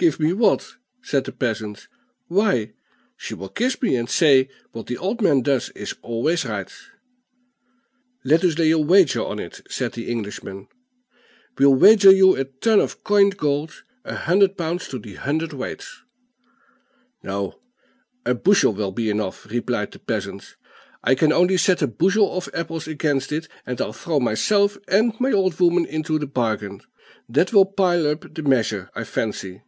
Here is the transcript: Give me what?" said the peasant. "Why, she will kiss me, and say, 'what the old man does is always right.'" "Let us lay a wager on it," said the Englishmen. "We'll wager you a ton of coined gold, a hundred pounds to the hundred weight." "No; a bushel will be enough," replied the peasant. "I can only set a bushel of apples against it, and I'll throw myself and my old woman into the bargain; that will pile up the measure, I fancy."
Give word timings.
Give 0.00 0.20
me 0.20 0.32
what?" 0.32 0.74
said 1.02 1.24
the 1.24 1.32
peasant. 1.32 1.88
"Why, 2.28 2.70
she 3.16 3.34
will 3.34 3.48
kiss 3.48 3.82
me, 3.82 3.96
and 3.96 4.08
say, 4.08 4.48
'what 4.70 4.86
the 4.86 4.96
old 4.96 5.20
man 5.20 5.42
does 5.42 5.70
is 5.70 5.96
always 6.02 6.44
right.'" 6.46 6.70
"Let 8.22 8.44
us 8.44 8.56
lay 8.60 8.70
a 8.70 8.78
wager 8.78 9.18
on 9.22 9.40
it," 9.40 9.60
said 9.68 9.94
the 9.94 10.08
Englishmen. 10.08 10.68
"We'll 11.58 11.74
wager 11.74 12.12
you 12.12 12.36
a 12.36 12.44
ton 12.44 12.78
of 12.78 13.02
coined 13.02 13.36
gold, 13.38 13.82
a 14.04 14.14
hundred 14.14 14.56
pounds 14.56 14.86
to 14.90 15.00
the 15.00 15.14
hundred 15.14 15.52
weight." 15.52 15.84
"No; 17.24 17.58
a 18.24 18.34
bushel 18.36 18.72
will 18.72 18.92
be 18.92 19.10
enough," 19.10 19.50
replied 19.50 19.90
the 19.90 19.98
peasant. 19.98 20.54
"I 21.02 21.16
can 21.16 21.32
only 21.32 21.56
set 21.56 21.82
a 21.82 21.88
bushel 21.88 22.36
of 22.36 22.48
apples 22.54 22.86
against 22.86 23.32
it, 23.32 23.48
and 23.66 23.80
I'll 23.80 23.92
throw 23.92 24.20
myself 24.20 24.78
and 24.86 25.18
my 25.18 25.32
old 25.32 25.58
woman 25.58 25.84
into 25.86 26.20
the 26.20 26.28
bargain; 26.28 26.82
that 27.28 27.52
will 27.52 27.66
pile 27.66 28.06
up 28.06 28.32
the 28.32 28.44
measure, 28.44 28.90
I 28.94 29.02
fancy." 29.02 29.62